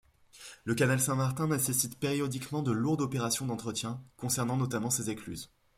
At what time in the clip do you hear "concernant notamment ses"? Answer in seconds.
4.17-5.11